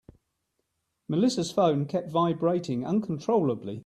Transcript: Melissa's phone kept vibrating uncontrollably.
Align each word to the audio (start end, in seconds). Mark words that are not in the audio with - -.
Melissa's 1.07 1.51
phone 1.51 1.85
kept 1.85 2.09
vibrating 2.09 2.83
uncontrollably. 2.83 3.79